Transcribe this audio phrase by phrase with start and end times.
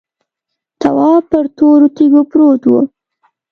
[0.81, 2.71] تواب پر تورو تیږو پروت و.